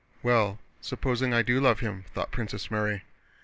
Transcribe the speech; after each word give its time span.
"Well, 0.23 0.57
supposing 0.81 1.31
I 1.31 1.43
do 1.43 1.59
love 1.61 1.81
him?" 1.81 2.05
thought 2.15 2.31
Princess 2.31 2.71
Mary. 2.71 3.03